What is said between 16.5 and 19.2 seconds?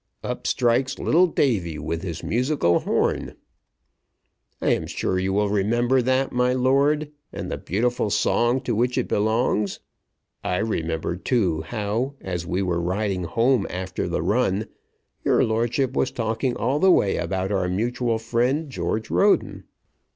all the way about our mutual friend, George